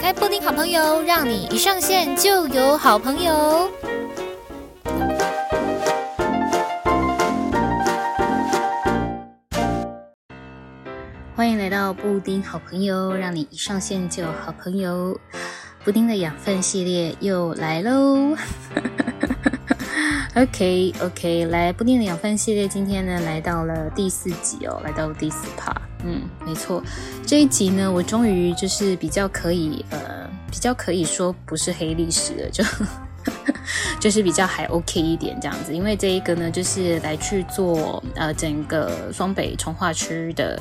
[0.00, 3.70] 开布丁好朋友，让你一上线就有好朋友。
[11.36, 15.20] 欢迎来到布丁好朋友，让你一上线就有好朋友。
[15.84, 18.34] 布丁的养分系列又来喽。
[20.36, 25.74] OK OK，来不念的养分系列，今天呢来到了第四集哦，来到了第四趴。
[26.04, 26.82] 嗯，没错，
[27.26, 32.64] 这一集呢，我终于就是比较可以呃，比较可以说不是黑历史了，就
[33.98, 35.74] 就是比较还 OK 一点这样子。
[35.74, 40.60] 因为这一个呢，就是来去做呃整个双北重化区的。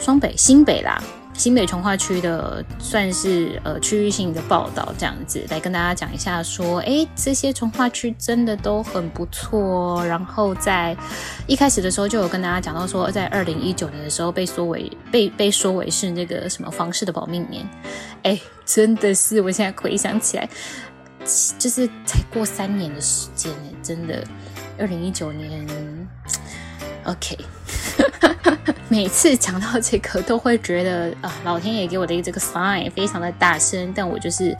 [0.00, 1.00] 双北、新北啦，
[1.36, 10.06] 新北重划区的算是呃区域性的报道，这样子来跟大家讲一下，说，哎，这些重划区真的都很不错哦。
[10.06, 10.96] 然后在
[11.46, 17.68] 一开始的时候就有跟大家讲到说，在二零一九年的时候被说为被被说为是那个什么房市的保命年，
[18.22, 20.48] 哎，真的是，我现在回想起来，
[21.58, 24.24] 就是才过三年的时间哎，真的，
[24.78, 25.66] 二零一九年
[27.04, 27.36] ，OK。
[28.88, 34.56] 每次讲到这个，都会觉得啊，老天爷给我的这个 sign 非常的大声，但我就是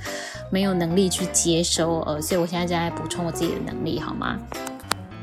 [0.50, 4.36] 没有能力去接收，呃，所以我现在正在补充我自己的能力，好吗？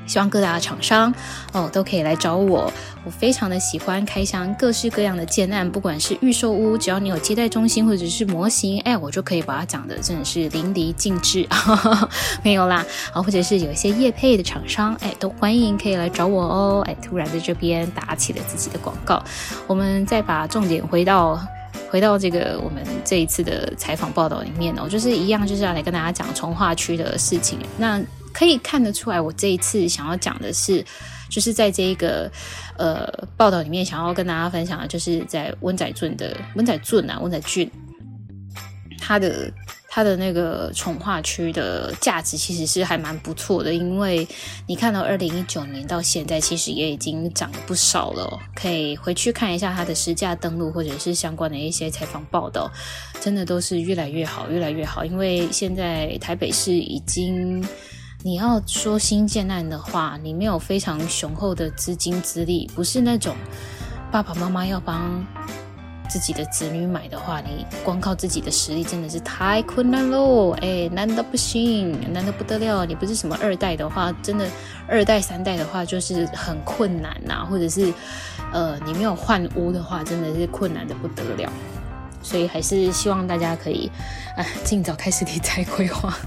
[0.05, 1.13] 希望各大厂商
[1.53, 2.71] 哦都可以来找我，
[3.05, 11.47] 我非常的喜欢开箱各式各样的建案，不管是预售屋，只要你有接待中心或者是模型，哎，我就可以把它讲的真的是淋漓尽致，
[12.43, 19.23] 没有啦，啊，或者是有一些业配的厂商，哎，都欢迎可以来找我哦，哎，突然在这边打起了自己的广告，
[19.67, 21.39] 我们再把重点回到
[21.89, 28.01] 回到这个我们这一次的采访报道里面哦，就是一样就是要来跟大家讲重划区的事情，那。
[28.33, 30.83] 可以看得出来，我这一次想要讲的是，
[31.29, 32.29] 就是在这一个
[32.77, 37.69] 呃报道里面，想要跟大家分享的，就是在温仔俊的温仔俊啊，温仔圳，
[38.99, 39.53] 它的
[39.87, 44.27] 它的那个重划区的价值其实是还蛮不错的，因为
[44.67, 52.72] 你看到二零一九年到现在，其实也已经涨了不少了，可以回去看一下它的实价登录或者是相关的一些采访报道，
[53.22, 57.63] 真的都是越来越好，越来越好，因为现在台北市已经。
[58.25, 63.35] 你要说新建案的话，你没有非常雄厚的资金资力，不是那种
[64.13, 65.22] 爸爸妈妈要帮
[66.09, 70.51] 自己的子女买的话，你光靠自己的实力真的是太困难喽！
[70.61, 72.85] 哎，难到不行，难到不得了。
[72.85, 74.50] 你不是什么二代的话，真的
[74.88, 77.94] 二代三代的话就是很困难呐、或者是
[78.53, 81.51] 呃，你没有换屋的话，真的是困难的不得了。
[82.22, 83.91] 所以还是希望大家可以
[84.38, 86.17] 啊，尽早开始理财规划。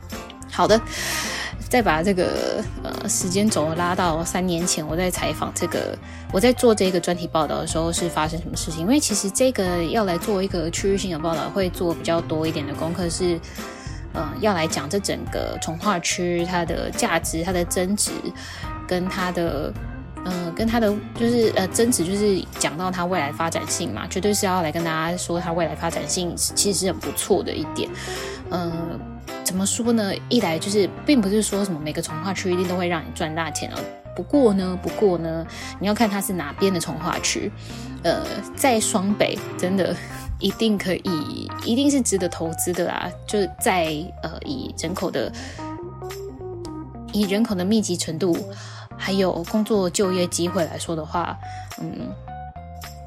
[0.52, 0.78] 好的。
[1.68, 5.98] 再把这个呃时间轴拉到三年前，我在采访这个，
[6.32, 8.82] 我在做这个专题报道的时候是发生什么事情？
[8.82, 13.38] 因为其实这个要来做一个区域性的报道，会做比较多一点的功课，是
[14.12, 18.12] 呃要来讲这整个从化区它的价值、它的增值，
[18.86, 19.74] 跟它的
[20.24, 27.90] 呃跟它的就是呃增值，就是讲到它未来发展性嘛，绝对是要来跟大家说它未来发展性其实是很不错的一点，
[28.50, 28.72] 呃。
[29.46, 30.12] 怎么说呢？
[30.28, 33.78] 一来就是，并不是说什么每个从化区一定都会让你赚大钱哦。
[34.16, 35.46] 不过呢，不过呢，
[35.78, 37.52] 你要看它是哪边的从化区。
[38.02, 39.94] 呃，在双北，真的
[40.40, 43.08] 一定可以，一定是值得投资的啦。
[43.24, 43.84] 就在
[44.24, 45.32] 呃，以人口的，
[47.12, 48.36] 以人口的密集程度，
[48.96, 51.38] 还有工作就业机会来说的话，
[51.80, 52.08] 嗯，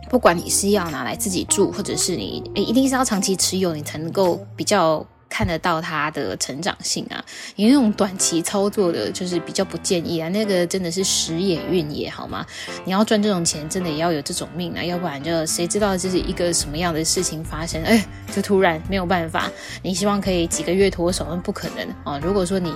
[0.10, 5.06] 不管你是要拿来自己住，或者是你，一定是要长期持有，你才能够比较。
[5.30, 7.24] 看得到它的成长性啊，
[7.56, 10.28] 你那种短期操作的，就是比较不建议啊。
[10.30, 12.46] 那个真的是时也运也，好吗？
[12.84, 17.82] 你要赚这种钱，真的也要有这种命啊，要不然就谁知道这是一个什么样的事情发生？
[17.84, 18.04] 哎，
[18.34, 19.50] 就突然没有办法。
[19.84, 22.20] 你希望可以几个月脱手，那不可能啊。
[22.22, 22.74] 如果说你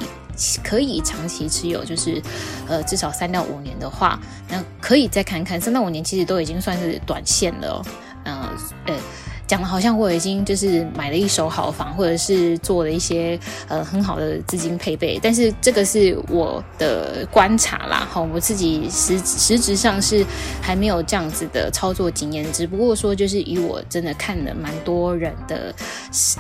[0.64, 2.22] 可以长期持有，就是
[2.68, 5.60] 呃至少三到五年的话，那可以再看看。
[5.60, 7.86] 三到五年其实都已经算是短线了哦。
[8.26, 8.50] 嗯，
[8.86, 8.96] 呃。
[9.46, 13.38] 讲的好像我已经就是买了一手好房，或者是做了一些
[13.68, 20.26] 呃很好的资金配备，但是这个是我的观察啦，哈，我自己实实质上是
[20.62, 25.76] 还没有这样子的操作经验，只不过说就是以我真的看了蛮多人的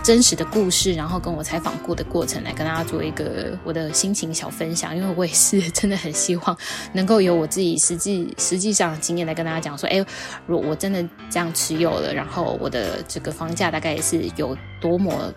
[0.01, 6.57] 真实的故事，然后跟我采访过的过程来跟大家做一个我的心情小分享，因为我也是真的很希望
[6.93, 10.03] 能够有我自己实际实际上的经验来跟大家讲说，哎，
[10.47, 13.02] 如我真的这样持有了，然后我的。
[13.07, 15.33] 这个房价大概是有多么，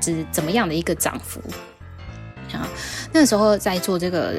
[0.00, 1.40] 是怎么样的一个涨幅
[2.52, 2.68] 啊？
[3.12, 4.34] 那时候在做这个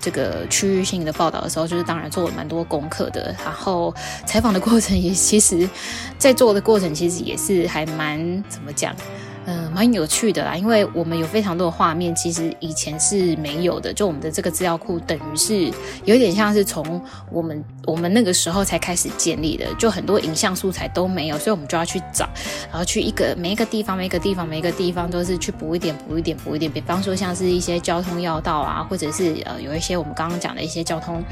[0.00, 3.34] 这个区域性的报道的时候，就是当然做了蛮多功课的。
[3.44, 3.94] 然后
[4.26, 5.68] 采访的过程也其实，
[6.18, 8.94] 在做的过程其实也是还蛮怎么讲？
[9.74, 13.92] 嗯，蛮有趣的啦，因为我们有非常多的画面，其实以前是没有的。
[13.92, 15.70] 就我们的这个资料库，等于是
[16.04, 22.28] 有点像是从我们我们那个时候才开始建立的，就很多影像素材都没有，所以我们就要去找，
[22.70, 26.70] 然后去一个每一个地方，每一个地方，每一个地方都是去补一点，补一点，补一点。
[26.70, 31.22] 比方说像是一些交通要道啊，或者是呃有一些我们刚刚讲的一些交通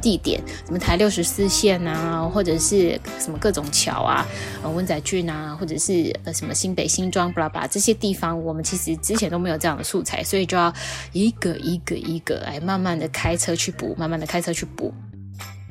[0.00, 4.26] 地点，什么台六十四线啊，或者是什么各种桥啊，
[4.62, 7.66] 呃温仔郡啊，或者是呃什么新北新庄，布拉巴。
[7.66, 10.72] 这些地方我们其实之前都没有这样的素材，所以就要
[11.12, 14.92] 一个一个一个来慢慢的开车去补，慢慢的开车去补。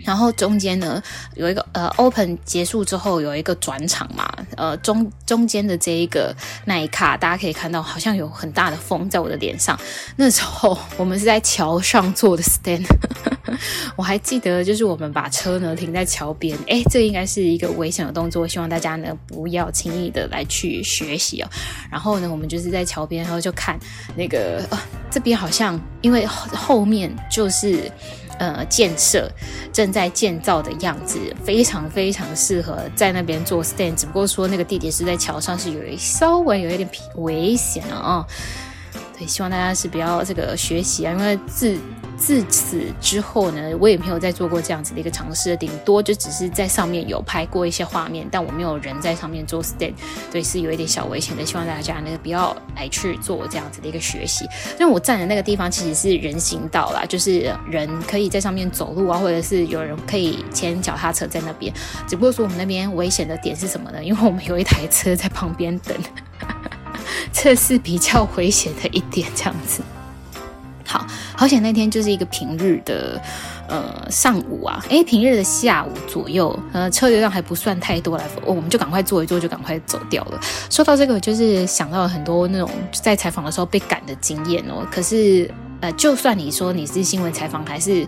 [0.03, 1.01] 然后中间呢
[1.36, 9.80] 有一个呃 open 结束之后有一个转场嘛，呃中中间的这一个那一卡，大家可以看到好像有很大的风在我的脸上。
[10.15, 12.86] 那时候我们是在桥上做的 stand。
[13.95, 21.50] 我还记得，就是我们把车呢停在桥边，诶，这应该是一个危险的动作，希望大家呢不要轻易的来去学习哦。
[21.92, 23.77] 然后呢，我们就是在桥边，然后就看
[24.15, 27.92] 那个，呃，这边好像因为后面就是
[28.41, 29.29] 呃建设
[29.71, 33.93] 正在建造的样子，非常非常适合在那边做 stand。
[33.93, 38.25] 只不过说那个地点是在桥上，是有一稍微有一点危险了啊。
[39.21, 41.77] 也，希望大家是不要这个学习啊，因为自
[42.18, 49.94] 自此之后呢，我也没有再做过这样子的一个尝试，顶多就只是在上面有拍过一些画面，但我没有人在上面做 stand，
[50.31, 51.45] 对，是有一点小危险的。
[51.45, 54.45] 希望大家那个不要来去做这样子的一个学习。
[54.79, 61.73] 那我站的那个地方其实是人行道啦，就是人可以在上面走路啊，或者是有人可以牵脚踏车在那边。
[62.07, 64.03] 只不过说我们那边危险的点是什么呢？
[64.03, 65.97] 因为我们有一台车在旁边等，
[67.31, 69.81] 这是比较危险的一点，这样子。
[70.86, 71.07] 好，
[71.38, 73.22] 好险那天就是一个平日的，
[73.69, 80.39] 呃，上午啊，诶，平日的下午左右，呃，车流量还不算太多来，我们就赶快坐一坐，就赶快走掉了。
[80.69, 84.86] 说到这个，就是想到了很多那种在采访的时候被赶的经验哦。
[84.92, 85.50] 可是，
[85.81, 88.07] 呃，就算你说你是新闻采访，还是。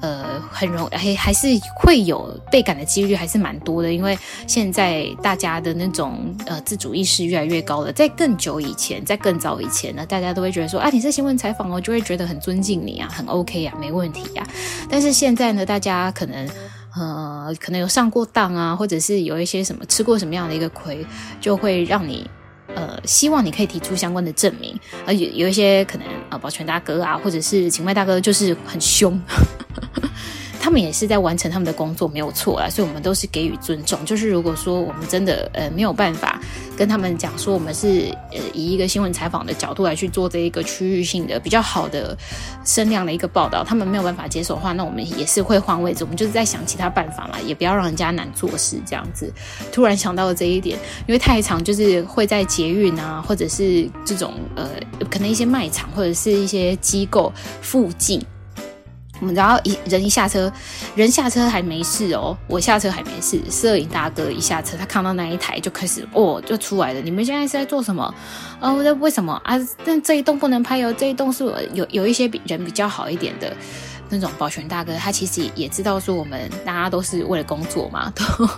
[0.00, 3.92] 呃，很容还还是会有被赶的几率，还是蛮多的。
[3.92, 4.16] 因为
[4.46, 7.92] 现在大家的那种呃自主意识越来越高了。
[7.92, 14.50] 在更久以前，在更早以前呢，大家都会觉得说啊，你是新闻采访哦，就会觉得很尊敬你啊，很 OK 啊，没问题呀、啊。
[14.88, 16.48] 但是现在呢，大家可能
[16.94, 21.04] 呃可能有上过当啊，或者是有一些什么吃过什么样的一个亏，
[21.40, 22.24] 就会让你
[22.76, 24.78] 呃希望你可以提出相关的证明。
[25.04, 29.20] 而有有一些可能呃保全大哥啊，或者是警卫大哥，就是很凶。
[30.60, 34.04] 他们也是在完成他们的工作，没有错啊，所以我们都是给予尊重。
[34.04, 36.38] 就是如果说我们真的呃没有办法
[36.78, 42.16] 跟他们讲说我们是呃以一个新闻采访的角度来去做这一个区域性的比较好的
[42.64, 49.32] 声量的一个报道，他们没有办法接受的话，那我们也是会换位置，我们就是在想其他办法嘛，也不要让人家难做事这样子。
[49.72, 50.78] 突然想到了这一点，
[51.08, 54.68] 因为太长就是会在捷运啊，或者是这种呃
[55.10, 58.24] 可能一些卖场或者是一些机构附近。
[59.20, 60.50] 我们然后一人一下车，
[60.94, 63.40] 人下车还没事哦，我下车还没事。
[63.50, 67.00] 摄影大哥一下车，他看到那一台就开始哦，就出来了。
[67.00, 68.14] 你们现在是在做什么？
[68.60, 69.58] 哦，那为什么啊？
[69.84, 73.52] 但这一栋不能拍哦，这一栋是有有一些比人比较好一点的
[74.08, 78.48] 那种保全大哥，他其实也知道说我们大家都是为了工作嘛， 都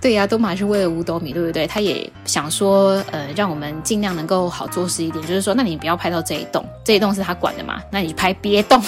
[0.00, 1.66] 对呀、都嘛是为了五斗米，对不对？
[1.66, 8.82] 他也想说，呃，让我们尽量能够好做事一点，就是说，那你不要拍到这一栋，这一栋是他管的嘛，那你拍别栋。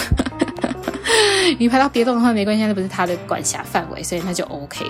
[1.58, 4.84] 你拍到别动的话没关系，那不是他的管辖范围，所以那就 OK。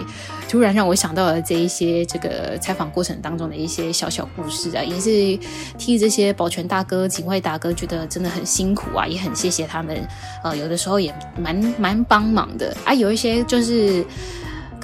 [0.48, 5.38] 突然让我想到了这一些这个采访过程当中的一些小小故事啊，也是
[5.76, 9.96] 替这些保全大哥、警卫大哥觉得真的很辛苦啊，也很谢谢他们。
[10.42, 14.04] 呃，有的时候也蛮蛮帮忙的啊，有一些就是。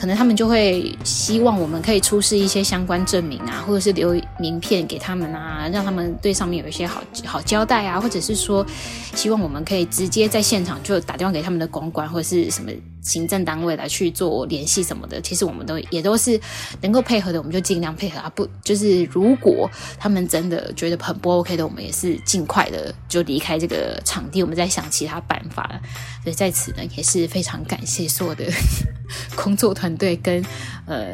[0.03, 8.67] 可能他们就会希望我们可以出示一些相关证明啊，或者是留名片给他们啊，让他们对上面有一些好好交代啊，或者是说
[9.15, 15.21] 希望我们可以直接在现场就打电话给他们的公关或者是什么行政单位来去做联系什么的。
[15.21, 16.41] 其实我们都也都是
[16.81, 18.29] 能够配合的，我们就尽量配合啊。
[18.35, 25.81] 不，就是如果他们真的觉得很不 OK 的，我们也是尽快的就离开这个场地，我们再想其他办法。
[26.25, 28.45] 所以在此呢，也是非常感谢所有的
[29.37, 29.93] 工作团。
[29.93, 30.43] 队，跟
[30.87, 31.09] 呃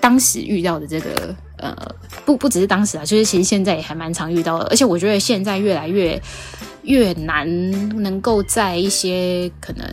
[0.00, 1.76] 当时遇到的这个呃
[2.24, 6.18] 不不只是当时啊，就是其实现在也还蛮常遇到的，而且我觉得现在越来越
[6.84, 7.46] 越难
[8.02, 9.86] 能够在一些可能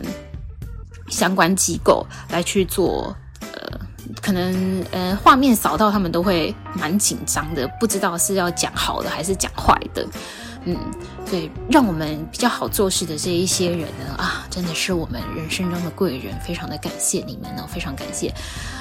[1.12, 3.78] 相关机构来去做呃，
[4.20, 10.06] 可能呃画面扫到他们都会蛮紧张的，不知道是要讲好的还是讲坏的。
[10.64, 10.76] 嗯，
[11.26, 18.32] 所以让我们比较好做事的这一些人呢，啊，真的是我们人生中的贵人，非常的感谢你们哦，非常感谢。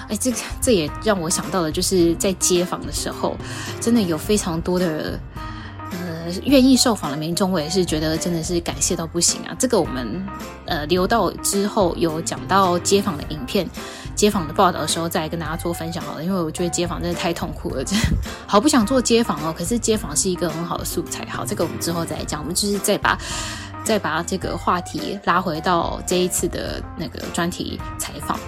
[0.07, 3.35] 哎，这这也让我想到了，就是在街访的时候，
[3.81, 5.19] 真的有非常多的。
[6.43, 9.55] 愿意受访的民众，我也是觉得真的是感谢到不行啊！
[9.59, 10.25] 这个我们
[10.65, 13.67] 呃留到之后有讲到街访的影片、
[14.15, 16.23] 街访的报道的时候，再跟大家做分享好了。
[16.23, 18.05] 因为我觉得街访真的太痛苦了，真的
[18.47, 19.53] 好不想做街访哦。
[19.57, 22.41] 可是街访是一个很好的素材，好，这个我们之后再讲。
[22.41, 23.17] 我们就是再把
[23.83, 28.39] 再把这个话题拉回到这一次的那个专题采访。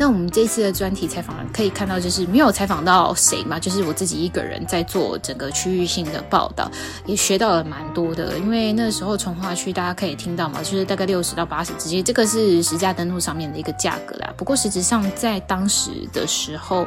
[0.00, 6.70] 那我们这次的专题采访可以看到，就是没有采访到谁嘛，就是我自己一个人在做整个区域性的报道，
[7.04, 8.38] 也学到了蛮多的。
[8.38, 14.32] 因为那时候从化区大家可以听到嘛，就是大概六十到八十之间，这个是实价登录上面的一个价格啦。
[14.38, 16.86] 不过实质上在当时的时候，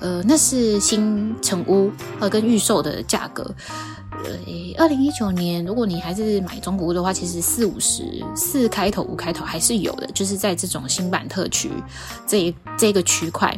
[0.00, 3.54] 呃，那是新成屋呃跟预售的价格。
[4.24, 4.30] 呃，
[4.78, 8.02] 二零一九年，如果你还是买中古屋的话，其实四五十
[8.34, 11.70] 四开头五开头还是有的，就是在这种新版特区
[12.26, 13.56] 这一这个区块。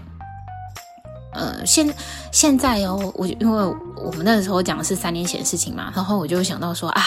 [1.33, 1.89] 呃，现
[2.33, 7.03] 现在哦，我因为我们那个时候讲的是三年前的事情嘛，然后我就想到说啊，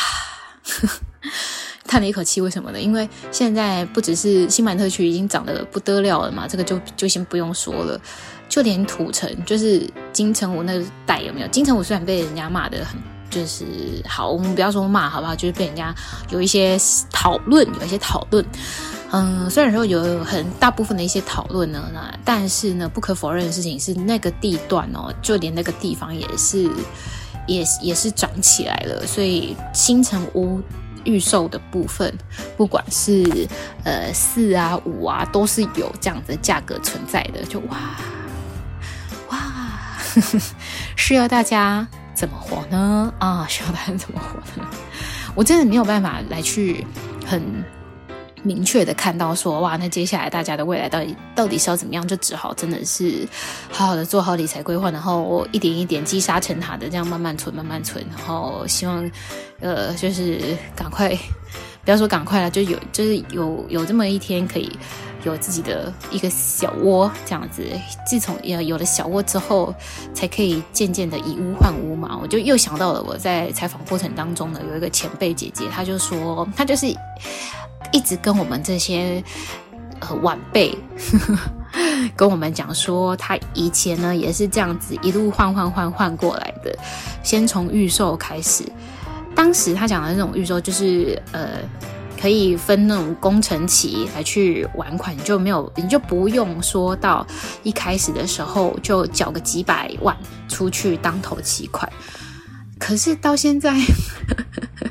[1.85, 2.79] 叹了一口气，为什么呢？
[2.79, 7.99] 因为现在不只是新版特区已经涨得不得了了嘛，这个就就先不用说了，
[8.47, 11.47] 就连土城，就是金城武那个代有没有？
[11.49, 12.97] 金城武虽然被人家骂得很。
[13.33, 13.65] 就是
[14.07, 15.35] 好，我们不要说骂，好不好？
[15.35, 15.93] 就是被人家
[16.29, 16.77] 有一些
[17.11, 18.45] 讨论，有一些讨论。
[19.11, 26.69] 嗯，虽然说有很大部分的一些讨论呢，那但是呢，不可否认的事情是，那个地段哦，就连那个地方也是，
[27.47, 29.05] 也也是涨起来了。
[29.07, 30.61] 所以新城屋
[31.03, 32.11] 预售的部分，
[32.55, 33.47] 不管是
[33.83, 37.43] 呃四啊五啊，都是有这样的价格存在的。
[37.45, 37.77] 就哇
[39.29, 39.37] 哇，
[40.15, 40.39] 呵呵
[40.95, 41.87] 需要大家。
[42.23, 43.13] 怎么活呢？
[43.19, 44.65] 啊，需要大家怎么活呢？
[45.35, 46.87] 我真的没有办法来去
[47.25, 47.43] 很
[48.43, 52.07] 明确的看到说，哇，那接下来大家的未来到底到底是要怎么样？
[52.07, 53.27] 就只好真的是
[53.69, 59.03] 好好的做好理财规划，然后我一点一点积沙成塔的这样慢慢存，慢慢存，然后希望
[59.59, 60.39] 呃，就是
[60.73, 61.09] 赶快，
[61.83, 64.71] 不要说赶快了，就有就是有有这么一天可以。
[65.23, 67.63] 有自己的一个小窝，这样子。
[68.05, 69.73] 自从有有了小窝之后，
[70.13, 72.19] 才可以渐渐的以屋换屋嘛。
[72.21, 76.87] 我就又想到了我在采访过程当中呢，有一个前辈姐姐，她就说，她就是
[77.91, 79.23] 一直跟我们这些
[79.99, 80.77] 呃晚辈
[82.15, 86.77] 跟我们讲说，她以前呢也是这样子一路换换换换过来的，
[87.23, 88.63] 先从预售开始。
[89.35, 91.59] 当时她讲的那种预售就是呃。
[92.23, 97.27] 可以分那种工程期来去还款，你就没有，你就不用说到
[97.63, 100.15] 一开始的时候就缴个几百万
[100.47, 101.91] 出去当头期款。
[102.79, 103.77] 可是到现在，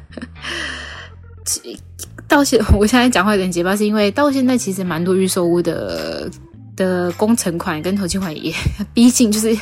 [2.29, 6.31] 到现我现在讲话有点结巴，是因为到现在其实蛮多预售屋的
[6.77, 8.55] 的工程款跟头期款也
[8.93, 9.57] 逼近，就是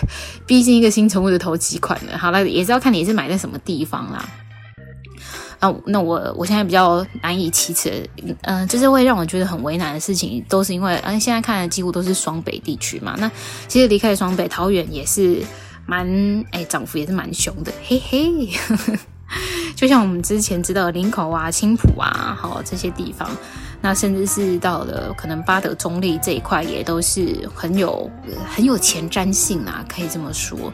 [0.44, 2.18] 逼近一个新成屋的头期款的。
[2.18, 4.28] 好了，也是要看你是买在什么地方啦。
[5.60, 13.14] 啊，那我我现在比较难以启齿，嗯、呃，就是会让我觉得很为难的事情，都是因为，嗯、呃，现在看的几乎都是双北地区嘛。
[13.18, 13.30] 那
[13.68, 15.42] 其实离开双北，桃园也是
[15.86, 18.48] 蛮，哎，涨幅也是蛮凶的，嘿嘿。
[19.76, 23.30] 就像我们之前知道林口啊、青埔啊，好这些地方，
[23.80, 28.10] 那甚至是到了可能八德中坜这一块，也都是很有
[28.48, 30.72] 很有前瞻性啊，可以这么说。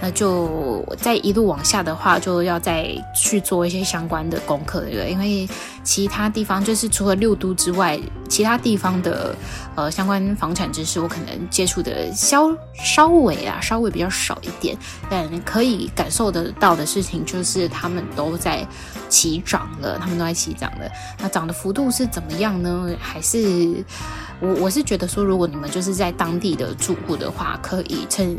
[0.00, 5.10] 那就再一路往下的话，就要再去做一些相关的功课，对不对？
[5.10, 5.48] 因为
[5.86, 7.96] 其他地方就是除了六都之外，
[8.28, 9.34] 其他地方的
[9.76, 14.76] 呃相关房产知识，我可能接触的稍稍微啊，稍微比较少一点。
[15.08, 18.66] 但可以感受得到的事情，就是他们都在
[19.08, 20.90] 起涨了，他们都在起涨了。
[21.20, 22.90] 那涨的幅度是怎么样呢？
[23.00, 23.84] 还是
[24.40, 28.36] 我我是觉得说，如果你们就是在当地的住户的话，可以趁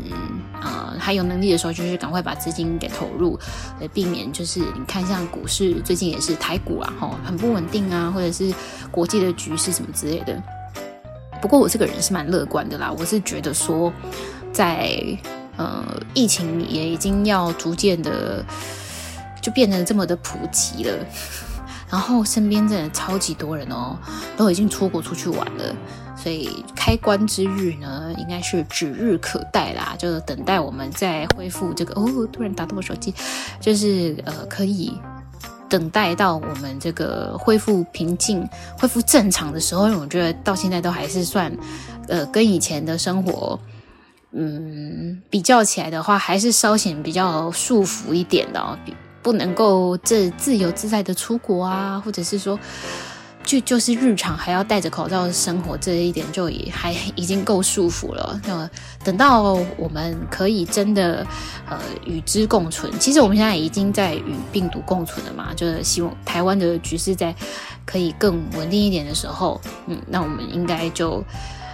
[0.60, 3.40] 呃还有能力的时候，就是赶快把资金给投入，
[3.80, 8.52] 呃，避免就是你看像股市最近也是台股啊，吼很不稳定啊，或者是
[8.90, 10.42] 国际的局势什么之类的。
[11.40, 13.92] 不过我这个人是蛮乐观的啦，我是觉得说
[14.52, 15.00] 在
[15.56, 18.44] 呃疫情也已经要逐渐的
[19.40, 20.98] 就变得这么的普及了。
[21.90, 23.96] 然后身边真的超级多人哦，
[24.36, 25.74] 都已经出国出去玩了，
[26.14, 33.14] 所以开关之日呢，应该是指日可待啦，就等待我们再恢复这个哦，突然打到我手机，
[33.58, 35.00] 就是呃，可以
[35.68, 38.48] 等待到我们这个恢复平静、
[38.78, 41.52] 恢复正常的时候，因为我觉得到现在都还是算
[42.08, 43.58] 呃，跟以前的生活
[44.32, 48.78] 嗯比较起来的话，还是稍显比较束缚一点的哦。
[49.22, 52.58] 不能够这自由自在的出国啊，或者是说。
[53.48, 58.38] 就就是日常还要戴着口罩生活，这一点就也还已经够束缚了。
[58.44, 58.68] 那
[59.02, 61.26] 等到我们可以真的
[61.66, 65.54] 呃与之共存，其实我们现在已经在与病毒共存了嘛。
[65.56, 67.34] 就是希望台湾的局势在
[67.86, 71.24] 可以更稳定一点的时候，嗯，那我们应该就。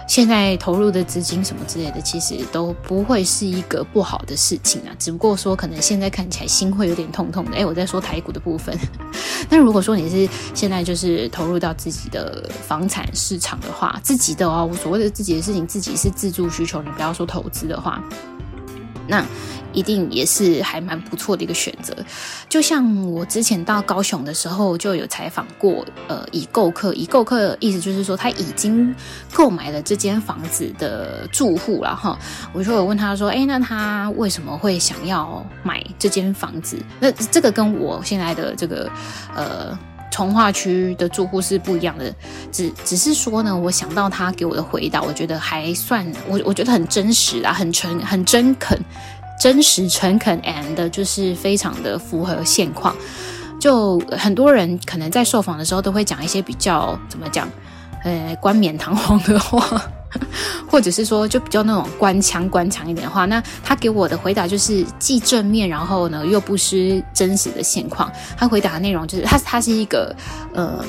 [0.07, 4.95] 现在投入的资金什么之类的，其实都不会是一个不好的事情啊。
[4.99, 7.57] 只不过说，可能现在看起来心会有点痛痛的。
[7.57, 8.77] 诶，我在说台股的部分。
[9.49, 18.01] 那如果说你是现在就是投入到自己的房产市场的话，自己的哦，所谓的自己的事情，自己是自住需求，你不要说投资的话，
[19.07, 19.25] 那。
[19.73, 21.93] 一定也是还蛮不错的一个选择，
[22.47, 28.95] 就像我之前到高雄的时候就有采访过，呃，已购客，已购客意思就是说他已经
[29.33, 32.17] 购买了这间房子的住户了哈。
[32.53, 36.81] 我就有问他说，哎，那他为什么会想要买这间房子？
[37.01, 38.89] 那这个跟我现在的这个
[39.35, 39.77] 呃
[40.15, 42.15] 从化区的住户是不一样的，
[42.49, 48.79] 只只是说呢，我想到他给我的回答，我觉得还算我我觉得很真实啊，很诚很真恳。
[49.37, 52.95] 真实、诚恳，and 就是非常的符合现况。
[53.59, 57.45] 就很多人可能在受访的时候都会讲一些比较怎么讲，
[58.05, 59.81] 呃，冠冕堂皇的话，
[60.69, 63.25] 或者是说就比较那种官腔、官腔一点的话。
[63.25, 68.11] 那他给我的回答就是既正面，然后呢又不失真实的现况。
[68.37, 70.15] 他回答的内容就是他他是一个
[70.53, 70.83] 呃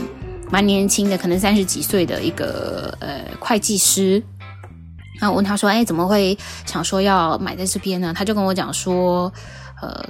[0.51, 4.23] 蛮年轻的，可能三十几岁的一个呃会计师。
[5.21, 9.33] 那我问他说：“哎，怎么会想说要买在这边呢？”他就跟我讲说
[9.81, 10.05] ：“呃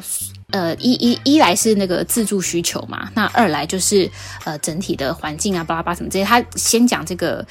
[0.50, 4.08] 呃，一一一来是那个自住需求嘛，那二来就是
[4.44, 6.24] 呃整体的环境啊，巴拉巴什么这些。
[6.24, 7.44] 他先讲这个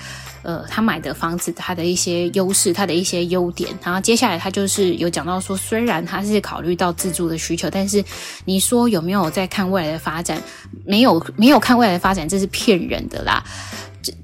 [0.44, 3.70] 呃他买的房子它的一些优势，它的一些优点。
[3.84, 8.04] 然后接下来他就是有讲到说，虽然他是考虑到自住的需求，但是
[8.46, 10.42] 你说有没有在看未来的发展？
[10.86, 13.44] 没有，没有看未来的发展，这是骗人的啦。”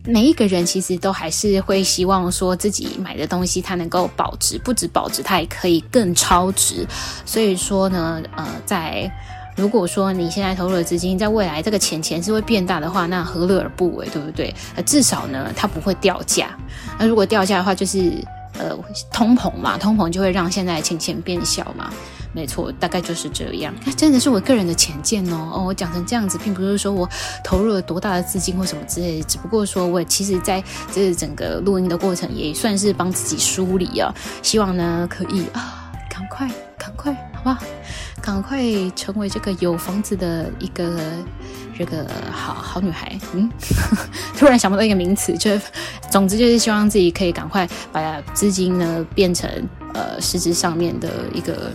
[0.06, 6.86] 每一个人其实都还是会希望说自己买的东西它能够保值，不止保值，它也可以更超值。
[7.26, 9.12] 所以说呢，呃，在
[9.56, 14.54] 如果说你现在投入的资金在未来这个钱钱是会变大的话，那何乐而不为，对不对？
[14.76, 16.58] 呃，至少呢，它不会掉价。
[16.98, 18.14] 那如果掉价的话，就是
[18.58, 18.76] 呃
[19.12, 21.92] 通膨嘛，通膨就会让现在钱钱变小嘛。
[22.34, 23.74] 没错，大概就是这样。
[23.98, 25.52] 真的是我个人的浅见哦。
[25.54, 27.08] 哦，我讲成这样子，并不是说我
[27.44, 30.64] 投入了多大的资金或什么之类，只不过说我其实在
[30.94, 34.14] 这整个录音的过程，也算是帮自己梳理啊。
[34.42, 37.58] 希望呢，可以啊，赶快，赶快，好不好？
[38.22, 38.62] 赶快
[38.96, 41.02] 成为这个有房子的一个
[41.78, 43.20] 这个好好女孩。
[43.34, 43.52] 嗯，
[44.38, 45.52] 突然想不到一个名词，就
[46.10, 49.50] 总之就是希望自己可以赶快把资金呢变成
[49.94, 51.72] 呃实质上面的一个。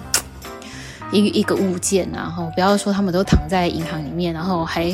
[1.12, 4.90] 一一个物件，然后不要说他们都躺在银行里面，然后还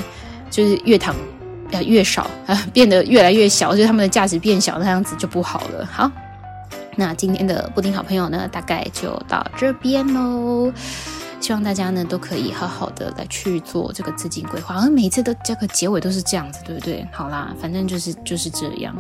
[0.51, 1.15] 就是越躺
[1.71, 5.87] 呃越少啊，变得越来越小，就是他们的价值变小，那样子就不好了。
[5.91, 6.11] 好，
[6.97, 10.73] 那今天的布丁好朋友呢，大概就到这边喽。
[11.41, 17.05] 希望大家呢都可以好好的来去做这个资金规划，而每次都这个结尾都是这样子，对不对？
[17.11, 18.95] 好啦，反正就是就是这样。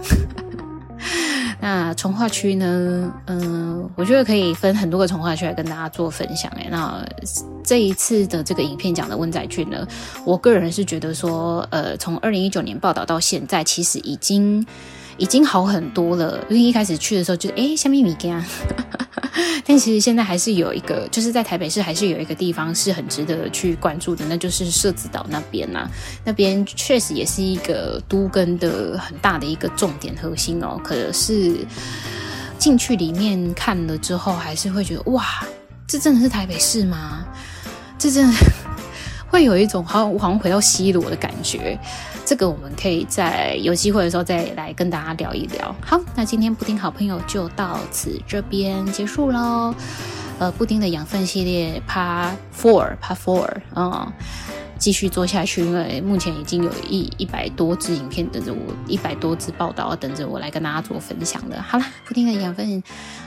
[1.62, 3.14] 那从化区呢？
[3.26, 6.50] 嗯，我觉得可以分很多个从化区来跟大家做分享。
[6.56, 7.06] 诶，那
[7.62, 9.86] 这一次的这个影片讲的温仔郡呢，
[10.24, 14.66] 我个人是觉得说，呃，从二零一九年报道到现在，其实已经。
[15.18, 18.44] 已经好很多了，因为一开始去的时候就诶，虾米物件啊，
[19.64, 25.88] 但其实现在还是有一个，就是在台北市还是有一个地方是很值得去关注的，那就是社子岛那边呐、
[26.24, 30.78] 那边确实也是一个都更的很大的一个重点核心哦。
[30.84, 31.56] 可是
[32.58, 35.24] 进去里面看了之后，还是会觉得哇，
[35.86, 37.24] 这真的是台北市吗？
[37.98, 38.34] 这真的
[39.28, 41.78] 会有一种好像好像回到西罗的感觉。
[42.32, 45.76] 这个我们可以在有机会的时候再来跟大家聊一聊。
[45.84, 49.74] 好，那今天布丁好朋友就到此这边结束喽。
[50.38, 54.10] 呃，布丁的养分系列 Part Four Part Four 嗯，
[54.82, 61.62] 继续做下去，因为目前已经有一一百多支影片等着我，一百多支报道等着我来跟大家做分享的。
[61.62, 62.82] 好了，布丁的养分。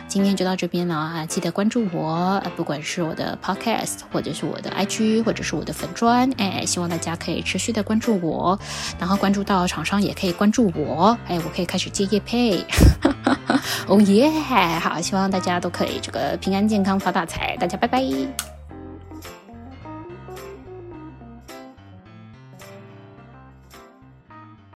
[0.08, 1.26] 今天就到这边了啊！
[1.26, 8.60] 记得关注我，不管是我的 Podcast，或者是我的 IG，或者是我的粉专，哎，希望大家可以持续的关注我，
[9.00, 12.64] 然后关注到厂商也可以关注我，哎，我可以开始接业配，
[13.88, 14.30] 哦耶！
[14.80, 18.55] 好，希望大家都可以这个平安健康发大财，大家拜拜。